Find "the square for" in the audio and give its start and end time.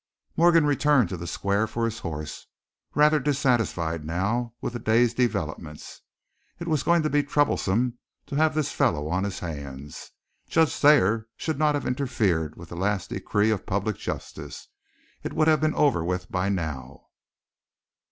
1.15-1.85